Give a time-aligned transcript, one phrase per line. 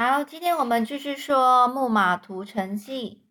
[0.00, 3.24] 好，今天我们继续说《木马屠城记》。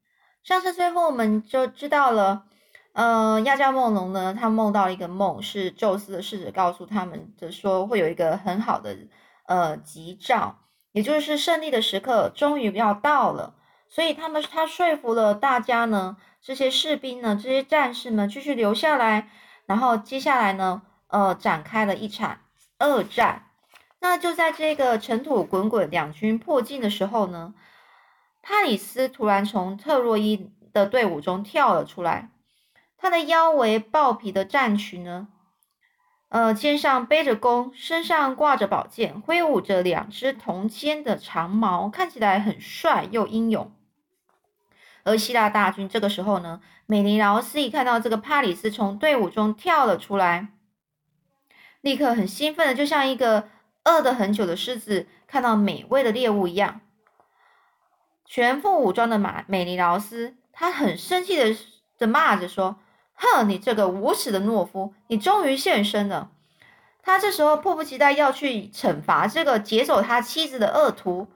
[0.46, 2.44] 上次最后我们就知道了，
[2.92, 8.98] 呃，亚加梦龙呢，他梦到一个梦，是宙斯的使者告诉他们的，说会有一个很好的
[9.48, 10.58] 呃吉兆，
[10.92, 13.56] 也就是胜利的时刻终于要到了。
[13.88, 19.30] 所以他们他说服了大家呢，这些士兵呢，这些战士们继续留下来，
[19.68, 22.40] 然后接下来呢，呃，展开了一场
[22.80, 23.47] 恶战。
[24.00, 27.56] 那就在这个尘土滚滚、两军迫近的时候呢，
[28.44, 32.30] 帕里斯突然从特洛伊的队伍中跳了出来。
[32.96, 35.28] 他的腰围豹皮的战裙呢，
[36.30, 43.72] 呃，肩上背着弓，身上挂着宝剑，挥舞着两只铜尖的长矛，看起来很帅又英勇。
[45.04, 50.50] 而希腊大军这个时候呢，美尼劳斯一看到这个帕里斯从队伍中跳了出来，
[51.82, 53.50] 立刻很兴奋的，就像一个。
[53.88, 56.82] 饿得很久的狮子看到美味的猎物一样，
[58.26, 61.58] 全副武装的马美尼劳斯，他很生气的
[61.98, 62.76] 的骂着说
[63.16, 66.32] ：“哼，你这个无耻的懦夫，你终于现身了！”
[67.02, 71.28] 他这时候迫不及待要去惩罚这个劫走他妻子的恶徒，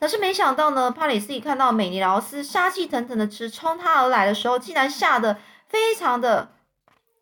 [0.00, 6.50] 可是没想到呢，帕里斯一看到美尼劳斯杀气腾腾的直冲他而来的时候，竟然吓得非常的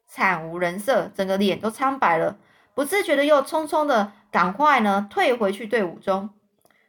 [0.07, 2.39] 惨无人色，整个脸都苍白了，
[2.75, 4.13] 不自觉的又匆匆的。
[4.31, 6.31] 赶快呢，退回去队伍中。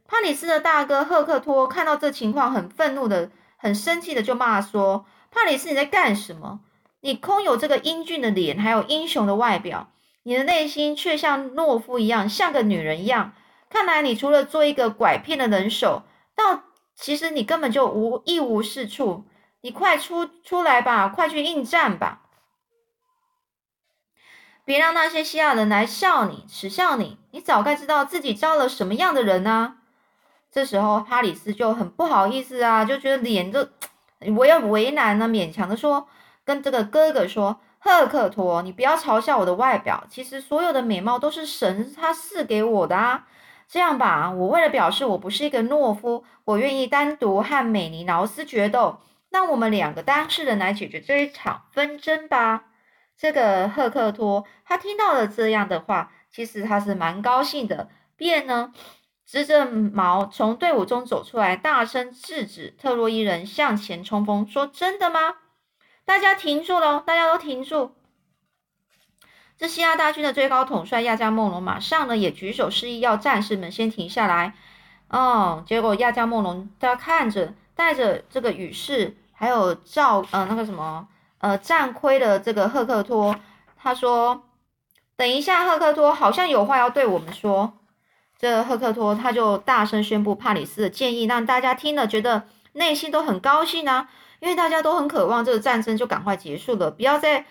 [0.08, 6.62] 帕里斯的大哥赫克托看到这情况，很愤怒的、很生气的就骂说：“帕里斯，你在干什么？
[7.02, 9.90] 你空有这个英俊的脸，还有英雄的外表，
[10.24, 13.34] 你的内心却像懦夫一样，像个女人一样。
[13.70, 16.04] 看来你除了做一个拐骗的人手，
[16.36, 16.64] 到
[16.96, 19.26] 其实你根本就无一无是处。
[19.62, 22.22] 你快出出来吧，快去应战吧！”
[24.70, 29.78] 别让那些希腊人来笑你、耻笑你，你早该知道自己招了什么样的人呢。
[30.52, 33.68] 这时候，哈里斯就很不好意思啊，就觉得脸就
[34.38, 36.08] 我要为难呢，勉强的说，
[36.46, 43.26] 跟这个哥哥说：“赫克托，你不要嘲笑我的外表，其实所有的美貌都是神他赐给我的啊。
[43.68, 49.00] 这样吧，我为了表示我不是一个懦夫，我愿意单独和美尼劳斯决斗，
[49.32, 52.66] 让我们两个当事人来解决这一场纷争吧。”
[53.20, 58.74] 这个赫克托，他听到了这样的话，其实他是蛮高兴的，便呢，
[59.26, 65.36] 执着矛从队伍中走出来，大声制止特洛伊人向前冲锋，说：“真的吗？
[66.06, 67.94] 大家停住喽，大家都停住！”
[69.60, 74.54] 这希腊大军的最高统帅亚加梦龙马上呢，也举手示意要战士们先停下来。
[75.10, 81.10] 哦，结果亚加梦龙他看着带着这个羽士，还有赵呃那个什么。
[81.40, 83.34] 呃，战亏的这个赫克托，
[83.82, 84.44] 他说
[85.16, 87.74] ：“等一下，赫克托好像有话要对我们说。”
[88.38, 94.10] 这赫克托他就大声宣布帕里斯的建议，让大家听了觉得内心都很高兴啊，
[94.42, 97.46] 因为大家都很渴望这个战争就赶快结束了，不要再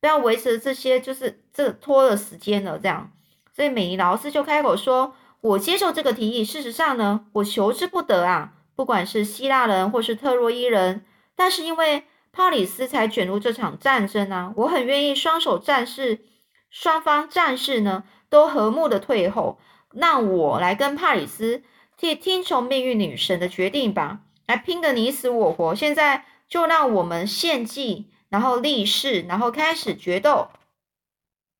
[0.00, 3.10] 不要维持这些就是这拖了时间了这样。
[3.54, 6.42] 所以美尼劳斯就开口说：“我接受这个提议。
[6.42, 11.04] 事实上呢，我求之不得啊，不管是希腊人或是特洛伊人，
[11.36, 14.52] 但是因为。”帕里斯才卷入这场战争啊！
[14.56, 16.24] 我很愿意双手战士，
[16.68, 19.60] 双方战士呢都和睦的退后，
[19.92, 21.62] 让我来跟帕里斯
[21.96, 24.18] 替听从命运女神的决定吧，
[24.48, 25.76] 来拼个你死我活。
[25.76, 30.48] 现在就让我们献祭，然后立誓，然后开始决斗。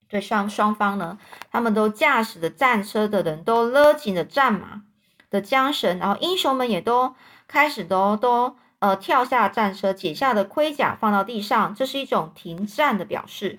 [0.08, 1.20] 对双双方呢，
[1.52, 4.82] 他们都驾驶的战车的人都勒紧了战马
[5.30, 7.14] 的缰绳，然后英雄们也都
[7.46, 8.56] 开始都都。
[8.84, 13.58] 呃，跳下战车，解下的盔甲放到地上，这是一种停战的表示。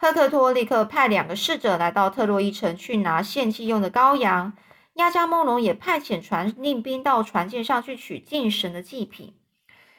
[0.00, 4.54] 赫克托立刻派两个侍者来到特洛伊城去拿献祭用的羔羊。
[4.94, 9.34] 亚加梦龙也派遣传令兵到船舰上去取敬神的祭品。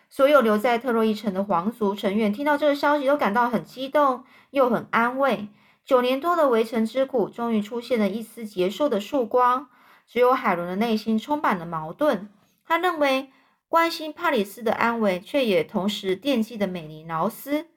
[0.10, 5.50] 所有留在特洛伊城的皇族成员听到这个消息，都感到很激动，又很安慰。
[5.86, 9.68] 九年多的围城之苦，终于出现了一丝结束的曙光。
[10.08, 12.30] 只有海伦的内心充满了矛盾，
[12.66, 13.32] 他认为。
[13.70, 17.68] 关心帕里斯的安危，却也同时惦记着美尼劳斯。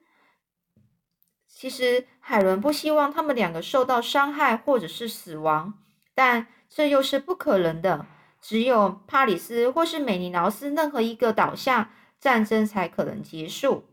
[1.47, 5.75] 其实海伦不希望他们两个受到伤害或者是死亡，
[6.15, 8.07] 但这又是不可能的。
[8.41, 13.85] 只有帕里斯或是美尼劳斯任何一个倒下，战争才可能结束。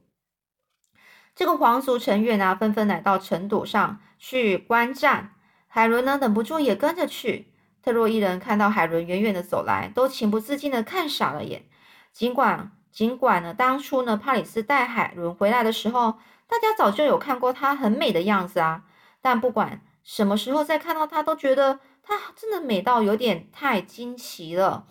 [1.35, 5.35] 这个皇族成员啊，纷纷来到城垛上去观战。
[5.69, 7.53] 海伦呢，忍不住也跟着去。
[7.83, 11.67] 特洛伊人看到海伦远远的走来，都情不自禁的看傻了眼。
[12.13, 18.85] 尽管尽管呢，当初呢，帕里斯带海伦回来的时候，大家早就有看过她很美的样子啊。
[19.23, 24.87] 但不管什么时候再看到她，都觉得她真的美到有点太惊奇了。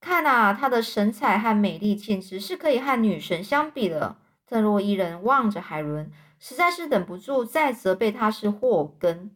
[0.00, 4.16] 看啊，她的神采和美丽简直是可以和女神相比的。
[4.48, 9.32] 特洛伊人望着海伦，实在是忍不住再责备他是祸根，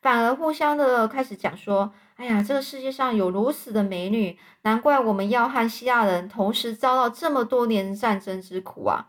[0.00, 9.08] 反而互相的开始讲说：“哎呀，这个世界上有如此的美女，难怪我们要和希腊人同时遭到这么多年战争之苦啊！”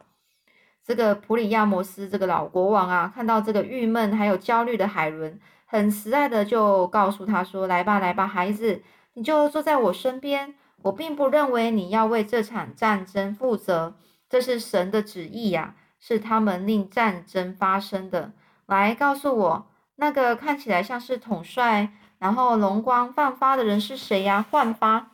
[0.84, 8.82] 这个普里亚摩斯这个老国王啊，看到这个郁闷还有焦虑的海伦，很慈爱的就告诉他说：“来吧，来吧，孩子，
[9.14, 10.56] 你就坐在我身边。
[10.84, 13.96] 我并不认为你要为这场战争负责，
[14.30, 18.34] 这是神的旨意呀，是他们令战争发生的。
[18.68, 24.46] 来，告诉我，那个看起来像是统帅，然后容光焕发的人是谁呀？
[24.50, 25.12] 焕发，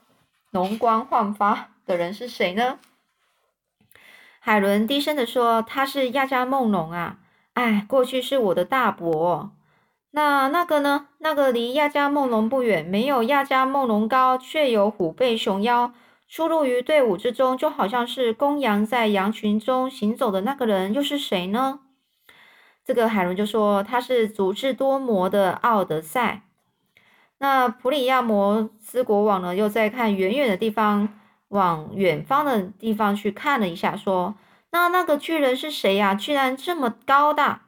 [0.51, 2.79] 容光焕发的人是谁呢？”
[4.39, 7.19] 海伦低声的说：“他是亚加梦龙啊，
[7.53, 9.51] 哎，过去是我的大伯。
[10.13, 11.07] 那那个呢？
[11.19, 15.93] 那个离亚加梦龙不远，没有亚加梦龙高，却有虎背熊腰，
[16.27, 21.81] 出入于队伍之中，就好像是公羊在羊群中行走的那个人，又是谁呢？”
[22.83, 26.41] 这个海伦就说：“他是足智多谋的奥德赛。”
[27.41, 31.09] 那普里亚摩斯国王呢，又在看远远的地方。
[31.51, 34.35] 往远方的地方去看了一下，说
[34.71, 36.15] ：“那那个巨人是谁呀？
[36.15, 37.63] 居然这么高大！”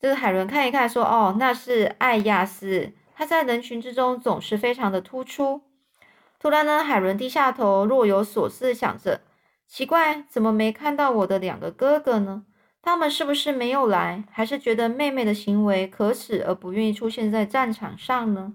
[0.00, 5.60] 这个海伦看一看，说：“哦，那是艾亚斯，他在人群之中总是非常的突出。”
[6.40, 9.20] 突然呢，海伦低下头，若有所思的想着
[9.68, 12.44] ：“奇怪，怎么没看到我的两个哥哥呢？
[12.84, 18.52] 他们是不是没有来，还是觉得妹妹的行为可耻而不愿意出现在战场上呢？”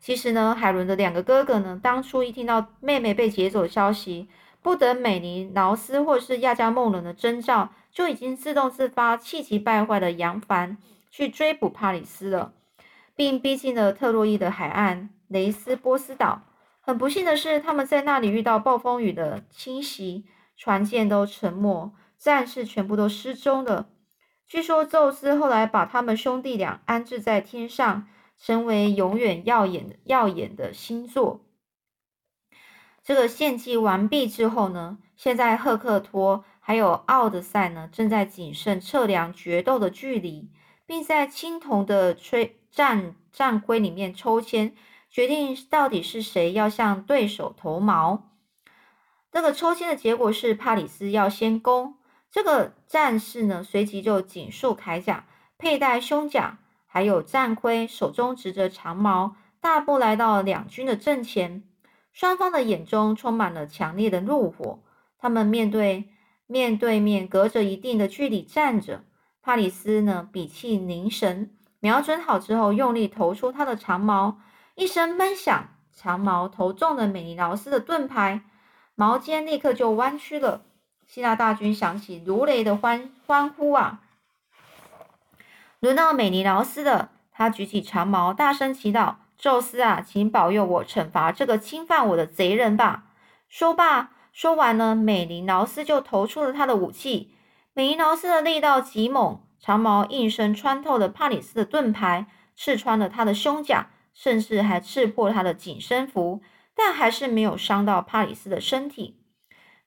[0.00, 4.28] 其实呢，海伦的两个哥哥呢，当初一听到妹妹被劫走的消息，
[4.62, 10.78] 不等美尼劳斯或是亚加梦伦的征兆，就已经自动自发、气急败坏的扬帆
[11.10, 12.52] 去追捕帕里斯了，
[13.14, 16.42] 并逼近了特洛伊的海岸雷斯波斯岛。
[16.80, 20.24] 很不幸的是，他们在那里遇到暴风雨的侵袭，
[20.56, 21.92] 船舰都沉没，
[22.26, 23.88] 战士全部都失踪了。
[24.46, 28.08] 据说宙斯后来把他们兄弟俩安置在天上。
[28.38, 31.40] 成为永远耀眼耀眼的星座。
[33.02, 40.50] 这个献祭完毕之后呢，现在赫克托还有奥德赛呢，正在谨慎测量决斗的距离，
[40.84, 44.76] 并在青铜的吹战战盔里面抽签，
[45.08, 48.28] 决定到底是谁要向对手投矛。
[49.32, 51.95] 这个抽签的结果是帕里斯要先攻。
[52.36, 55.24] 这个战士呢，随即就紧束铠甲，
[55.56, 56.58] 佩戴胸甲。
[56.86, 61.62] 还有战盔，手中执着长矛，大步来到两军的阵前。
[62.12, 64.80] 双方的眼中充满了强烈的怒火。
[65.18, 66.10] 他们面对
[66.46, 69.02] 面对面，隔着一定的距离站着。
[69.40, 74.36] 帕里斯呢，屏气凝神，瞄准好之后，用力投出他的长矛。
[74.74, 78.42] 一声闷响，长矛投中了美尼劳斯的盾牌，
[78.94, 80.65] 矛尖立刻就弯曲了。
[81.06, 84.00] 希腊大军响起如雷的欢欢呼啊！
[85.80, 93.04] 轮到美尼劳斯的，他举起长矛，大声祈祷：“宙斯啊，请保佑我，惩罚这个侵犯我的贼人吧！”
[93.48, 97.34] 说罢，说完呢，美尼劳斯就投出了他的武器。
[97.72, 102.26] 美尼劳斯的力道极猛，长矛应声穿透了帕里斯的盾牌，
[102.56, 106.42] 刺穿了他的胸甲，甚至还刺破他的紧身服，
[106.74, 109.20] 但还是没有伤到帕里斯的身体。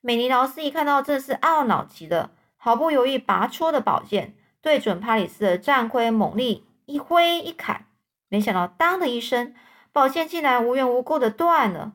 [0.01, 4.35] 美尼劳斯一看到这是懊恼极了，毫不犹豫拔出了宝剑。
[4.61, 7.85] 对准帕里斯的战盔猛力一挥一砍，
[8.27, 9.55] 没想到当的一声，
[9.93, 11.93] 宝剑竟然无缘无故的断了。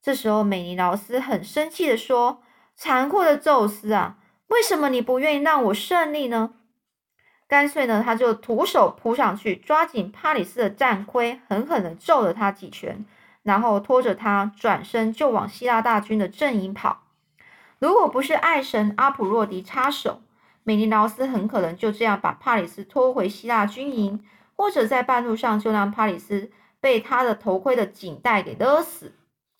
[0.00, 2.40] 这时候，美尼劳斯很生气的说
[2.76, 6.54] ：“残酷的宙斯啊，为什么你不愿意让我胜利呢？”
[7.48, 13.04] 干脆呢，他就徒手扑上去，抓紧帕里斯的战盔，狠狠的揍了他几拳，
[13.42, 17.02] 然后拖着他转身就往希腊大军的阵营跑。
[17.82, 20.22] 如果不是爱神阿普洛迪插手，
[20.62, 24.24] 美尼劳斯很可能就这样把帕里斯拖回希腊军营，
[24.54, 29.14] 或者在半路上就让帕里斯被他的头盔的颈带给勒死。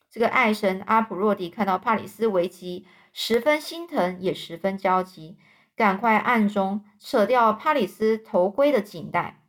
[0.08, 5.36] 这个爱神阿普洛迪看到帕里斯危急，十分心疼，也十分焦急，
[5.74, 9.42] 赶快暗中扯掉帕里斯头盔的颈带。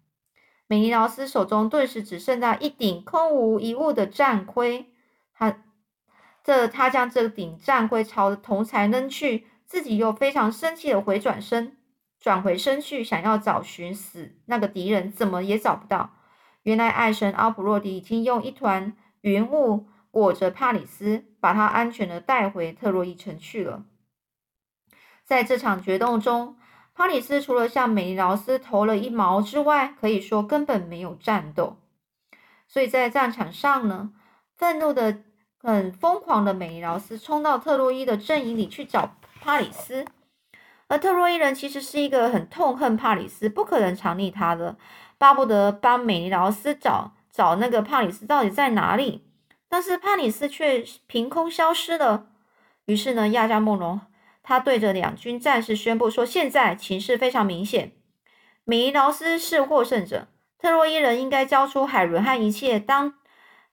[0.65, 4.91] 美尼劳斯手中顿时只剩下一顶空无一物的战盔，
[5.35, 5.61] 他
[6.43, 9.47] 这他将这顶战盔朝着铜才扔去。
[9.65, 11.77] 自己又非常生气的回转身，
[12.19, 16.11] 转回身去，想要找寻死那个敌人，怎么也找不到。
[16.61, 23.85] 原来爱神阿普洛狄已经用一团云雾裹着帕里斯，把他安全的带回特洛伊城去了。
[25.25, 26.55] 在这场决斗中，
[26.93, 31.77] 帕里斯除了向美尼劳斯投了一矛之外，可以说根本没有战斗。
[32.67, 34.13] 所以在战场上呢，
[34.55, 35.23] 愤怒的
[35.65, 40.05] 很疯狂的美尼劳斯冲到特洛伊的阵营里去找帕里斯，
[40.89, 44.75] 而特洛伊人其实是一个很痛恨帕里斯，不可能藏匿他的，
[45.17, 49.25] 巴不得帮美尼劳斯找找那个帕里斯到底在哪里。
[49.69, 52.27] 但是帕里斯却凭空消失了。
[52.85, 54.01] 于是呢，亚加梦龙
[54.43, 57.93] 他对着两军战士宣布说：“现在情势非常明显，
[58.65, 60.27] 美尼劳斯是获胜者，
[60.59, 63.13] 特洛伊人应该交出海伦和一切当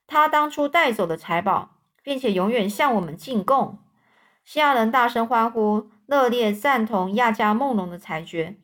[0.07, 1.70] 他当初带走的财宝，
[2.03, 3.79] 并且永远向我们进贡。”
[4.43, 8.57] 西亚人大声欢呼，热烈赞同亚加梦龙的裁决，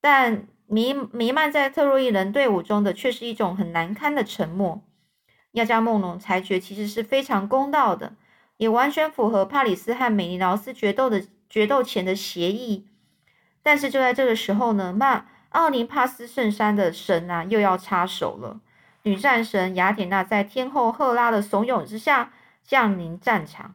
[0.00, 4.82] 但弥弥漫在特洛伊人队伍中的却是一种很难堪的沉默。
[5.52, 8.14] 亚加梦龙裁决其实是非常公道的，
[8.56, 12.88] 也完全符合帕里斯和美尼劳斯决斗的决斗前的协议。
[13.62, 18.60] 但是就在这个时候呢，曼奥林帕斯圣山的神啊又要插手了。
[19.04, 22.32] 女战神雅典娜在天后赫拉的怂恿之下
[22.66, 23.74] 降临战场，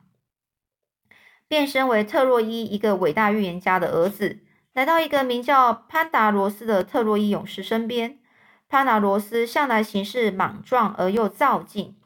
[1.47, 4.39] 变身为特洛伊一个伟大预言家的儿子，
[4.73, 8.19] 来到一个名叫潘达罗斯的特洛伊勇士身边。
[8.67, 11.97] 潘达罗斯向来行事莽撞而又躁进，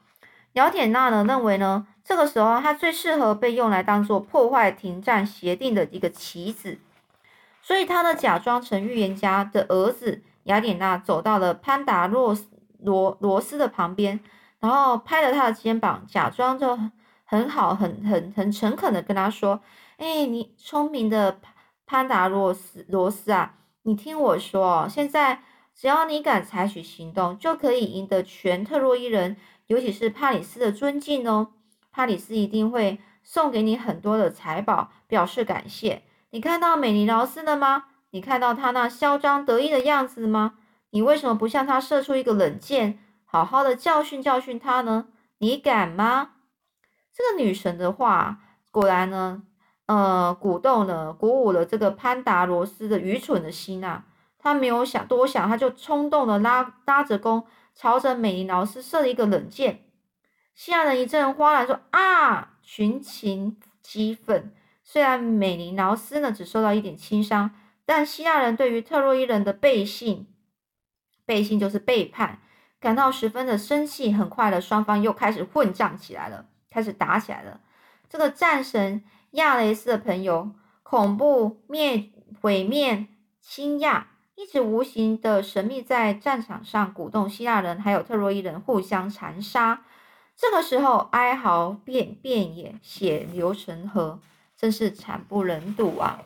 [0.54, 6.78] 雅典娜呢认为呢，这个时候他最适合被用来当做破坏停战协定的一个棋子，
[7.62, 12.46] 所以他呢假装成预言家的儿子雅典娜走到了潘达洛斯
[12.80, 14.18] 罗罗斯的旁边，
[14.66, 16.76] 然后拍了他的肩膀，假装就
[17.24, 19.60] 很好很很很诚恳的跟他说
[19.98, 21.38] ：“哎，你聪明的
[21.86, 25.42] 潘达洛斯罗斯啊，你听我说，现在。”
[25.78, 31.48] 只要你敢采取行动，就可以赢得全特洛伊人，尤其是帕里斯的尊敬哦。
[31.92, 36.04] 帕里斯一定会送给你很多的财宝，表示感谢。
[36.30, 37.88] 你看到美尼劳斯了吗？
[38.12, 40.54] 你看到他那嚣张得意的样子吗？
[40.92, 42.98] 你为什么不向他射出一个冷箭，
[43.36, 45.08] 好好的教训教训他呢？
[45.38, 46.30] 你敢吗？
[47.12, 48.40] 这个女神的话，
[48.70, 49.42] 果然呢，
[49.86, 54.04] 呃，鼓动了，鼓舞了这个潘达罗斯的愚蠢的心啊。
[54.38, 59.84] 他没有想多想，他就冲动的拉拉着弓，朝着美尼劳斯射了一个冷箭。
[60.54, 64.54] 希腊人一阵哗然，说：“啊！”群情激愤。
[64.82, 67.50] 虽然美尼劳斯呢只受到一点轻伤，
[67.84, 70.26] 但希腊人对于特洛伊人的背信，
[71.24, 72.38] 背信就是背叛，
[72.80, 74.12] 感到十分的生气。
[74.12, 77.60] 很快的，双方又开始混战起来了，开始打起来了。
[78.08, 79.02] 这个战神
[79.32, 80.52] 亚雷斯的朋友，
[80.82, 83.06] 恐怖灭毁灭
[83.40, 84.08] 亲亚。
[84.38, 89.82] 一直无形的神秘在战场上鼓动希腊人还有特洛伊人互相残杀。
[90.36, 94.20] 这个时候，哀嚎遍遍野，血流成河，
[94.54, 96.20] 真是惨不忍睹啊！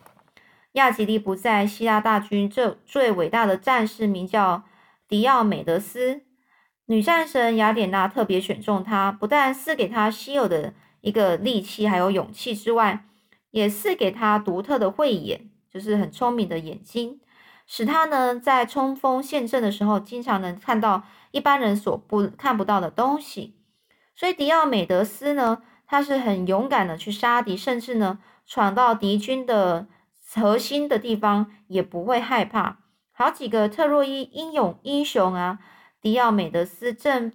[0.73, 4.63] 亚吉利不在，希腊大军这最伟大的战士名叫
[5.07, 6.23] 迪奥美德斯，
[6.91, 13.05] 女战神雅典娜特别选中他，不但赐给他稀有的一个力气还有勇气之外，
[13.51, 17.21] 也赐给他独特的慧眼，就是很聪明的眼睛。
[17.65, 23.55] 使他呢，在冲锋陷阵的时候，经常能看到一般人所不看不到的东西。
[24.13, 29.87] 所以迪奥美德斯呢，他是很勇敢的去杀敌，甚至呢，闯到敌军的
[30.33, 32.79] 核心的地方也不会害怕。
[33.13, 35.59] 好几个特洛伊英勇英雄啊，
[36.01, 37.31] 迪奥美德斯正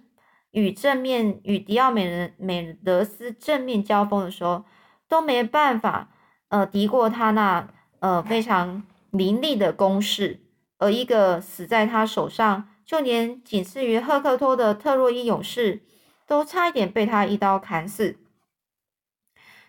[0.51, 4.65] 与正面与迪奥美人美德斯正面交锋的时候，
[5.07, 6.09] 都没办法
[6.49, 7.67] 呃敌过他那
[7.99, 8.83] 呃非常。
[9.09, 10.41] 凌厉的攻势，
[10.77, 15.81] 而一个死在他手上，就连仅次于赫克托的特洛伊勇士，
[16.27, 18.17] 都差一点被他一刀砍死。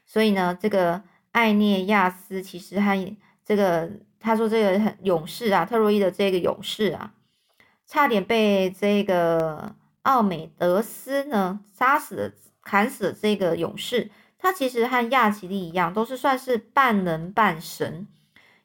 [0.04, 3.88] 所以呢，这个艾涅亚斯其实和这个
[4.18, 7.14] 他说这个勇士啊，特洛伊的这个勇士啊，
[7.88, 14.10] 差点被这个奥美德斯呢杀死了，砍死了这个勇士。
[14.38, 18.06] 他其实和亚吉利一样，都是算是半人半神。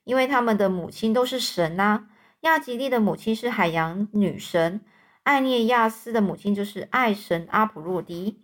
[0.03, 2.07] 因为他们的母亲都是神呐，
[2.41, 4.81] 亚吉利的母亲是海洋女神，
[5.23, 8.41] 艾涅亚斯的母亲就是爱神阿普洛迪。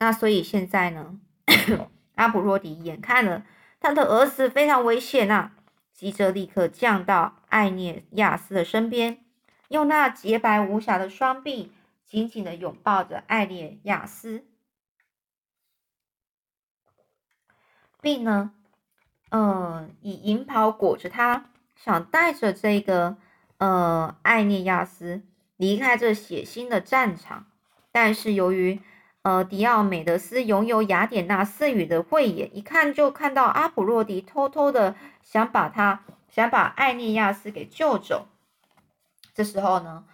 [0.00, 1.20] 那所以现在呢，
[2.16, 3.44] 阿普洛迪眼看了
[3.78, 5.52] 他的儿子非常危险啊，
[5.98, 9.18] 急着立刻降到艾涅亚斯的身边，
[9.66, 11.72] 用那洁白无瑕的双臂
[12.06, 14.46] 紧紧的拥抱着艾涅亚斯，
[18.00, 18.52] 并呢。
[19.30, 23.16] 嗯，以银袍裹着他，想带着这个
[23.56, 25.22] 呃艾涅亚斯
[25.56, 27.46] 离开这血腥的战场。
[27.90, 28.80] 但是由于
[29.22, 38.28] 呃迪奥美德斯拥有雅典娜赐予的慧眼，一看就看到阿普洛迪偷偷的想把他想把艾涅亚斯给救走。
[39.34, 40.04] 这时候呢，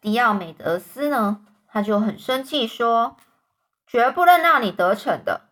[0.00, 3.16] 迪奥美德斯呢，他就很生气说
[3.86, 5.42] ：“绝不能让你得逞的。”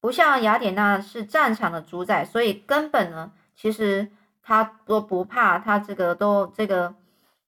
[0.00, 4.12] 不像雅典娜是战场的主宰，所以根本呢，其实
[4.42, 6.94] 他都不怕，他这个都这个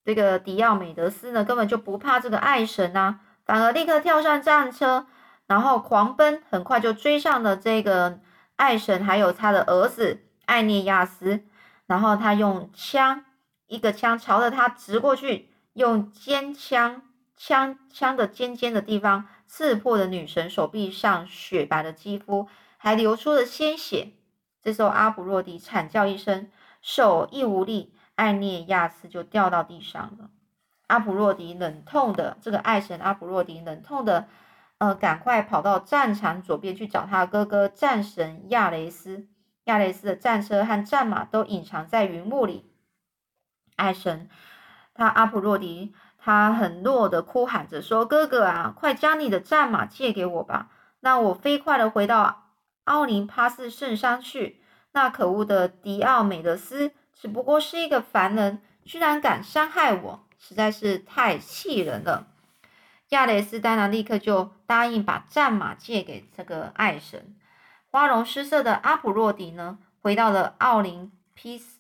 [0.05, 5.07] 这个迪奥美德斯呢，根本就不怕这个爱神呐，反而立刻跳上战车，
[5.47, 8.21] 然后狂奔，很快就追上了这个
[8.57, 11.47] 爱神，还有他的儿子艾涅亚斯，
[11.87, 13.25] 然后他用枪
[13.67, 17.01] 一个枪朝着他直过去，用尖枪
[17.39, 19.27] 枪枪的尖尖的地方。
[19.47, 24.13] 刺破了女神手臂上雪白的肌肤，还流出了鲜血。
[24.63, 26.51] 这时候，阿普洛迪惨叫一声，
[26.83, 30.29] 手一无力，艾涅亚斯就掉到地上了。
[30.89, 34.27] 阿普洛迪冷痛的，这个爱神阿普洛迪冷痛的，
[34.79, 39.29] 呃，赶快跑到战场左边去找他哥哥战神亚雷斯。
[39.65, 42.71] 亚雷斯的战车和战马都隐藏在云雾里。
[43.77, 44.29] 爱神，
[44.93, 45.95] 他阿普洛迪。
[46.21, 50.69] 他很弱的哭喊着说：“哥哥啊，快将你的战马借给我吧，
[51.01, 52.51] 让我飞快的回到
[52.85, 54.61] 奥林帕斯圣山去。
[54.93, 62.29] 那可恶的迪奥美德斯只不过是一个凡人，居然敢伤害我，实在是太气人了。”
[63.11, 67.37] 亚雷斯当然立刻就答应把战马借给这个爱神。
[67.91, 71.79] 花容失色的阿普洛迪呢，回到了奥林匹斯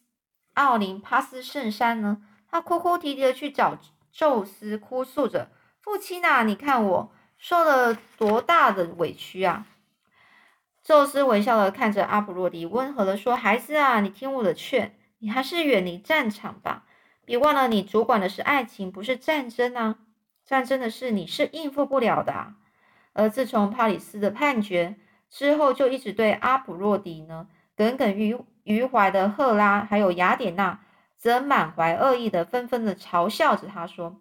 [0.54, 3.78] 奥林帕斯圣山呢，他哭哭啼啼的去找。
[4.10, 5.50] 宙斯哭诉着
[5.80, 9.66] ：“父亲啊，你看我受了多大的委屈啊！”
[10.82, 16.86] 宙斯微笑的看着阿普洛迪，温和的说：“孩子啊，你听我的劝，你还是远离战场吧。
[17.28, 19.98] 别忘了，你主管的是爱情，不是战争啊！
[20.46, 22.54] 战争的事你是应付不了的。”
[23.12, 24.96] 而自从帕里斯的判决
[25.28, 30.80] 之后，就一直对阿普洛迪呢耿耿于于怀的赫拉还有雅典娜。
[31.18, 34.20] 则满怀恶意的纷纷的嘲笑着他说：“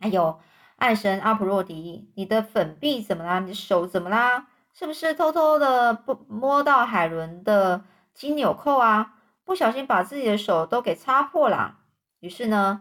[0.00, 0.40] 哎呦，
[0.74, 3.38] 爱神阿普洛迪，你的粉臂怎么啦？
[3.38, 4.48] 你的手怎么啦？
[4.74, 9.14] 是不是偷偷的不摸到海伦的金纽扣啊？
[9.44, 11.78] 不小心把自己的手都给擦破了。”
[12.24, 12.80] 于是呢，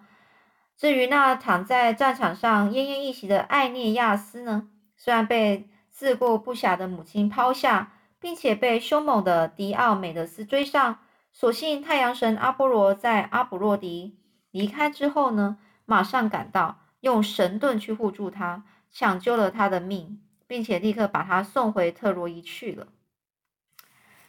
[0.77, 10.99] 至于那躺在战场上奄奄一息的艾涅亚斯呢，虽然被自顾不暇的母亲抛下，并且被凶猛的迪奥美德斯追上。
[11.33, 14.17] 所幸太阳神阿波罗在阿普洛迪
[14.51, 22.87] 离开之后呢，马上赶到，用神盾去护住他，抢救了他的命，并且立刻把他送回特洛伊去了。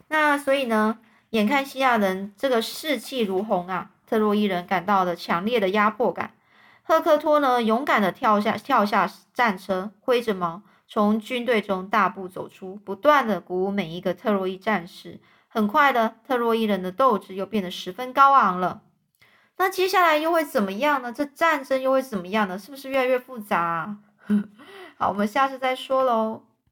[0.09, 0.99] 那所以呢，
[1.31, 6.35] 眼看西亚人这个士气如虹啊，特洛伊人感到了强烈的压迫感。
[6.83, 15.21] 赫克托呢，勇敢的跳下跳下战车，挥着矛，从军队中大步走出，不断的鼓舞每一个特洛伊战士。
[15.49, 18.83] 很快的，特洛伊人的斗志又变得十分高昂了。
[19.57, 21.13] 那接下来又会怎么样呢？
[21.13, 22.59] 这战争又会怎么样呢？
[22.59, 23.61] 是不是越来越复杂？
[23.61, 23.99] 啊
[24.99, 26.43] 好，我们下次再说喽。